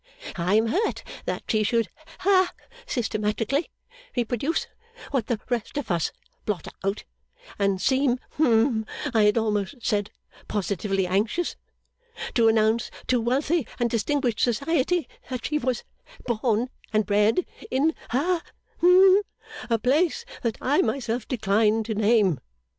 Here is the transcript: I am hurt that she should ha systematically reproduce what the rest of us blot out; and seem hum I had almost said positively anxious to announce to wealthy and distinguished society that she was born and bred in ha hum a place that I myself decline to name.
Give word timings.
I 0.35 0.55
am 0.55 0.69
hurt 0.69 1.03
that 1.25 1.43
she 1.47 1.61
should 1.61 1.87
ha 2.21 2.51
systematically 2.87 3.69
reproduce 4.17 4.65
what 5.11 5.27
the 5.27 5.39
rest 5.47 5.77
of 5.77 5.91
us 5.91 6.11
blot 6.43 6.67
out; 6.83 7.03
and 7.59 7.79
seem 7.79 8.17
hum 8.31 8.87
I 9.13 9.25
had 9.25 9.37
almost 9.37 9.75
said 9.85 10.09
positively 10.47 11.05
anxious 11.05 11.55
to 12.33 12.47
announce 12.47 12.89
to 13.09 13.21
wealthy 13.21 13.67
and 13.79 13.91
distinguished 13.91 14.39
society 14.39 15.07
that 15.29 15.45
she 15.45 15.59
was 15.59 15.83
born 16.25 16.71
and 16.91 17.05
bred 17.05 17.45
in 17.69 17.93
ha 18.09 18.41
hum 18.79 19.21
a 19.69 19.77
place 19.77 20.25
that 20.41 20.57
I 20.59 20.81
myself 20.81 21.27
decline 21.27 21.83
to 21.83 21.93
name. 21.93 22.39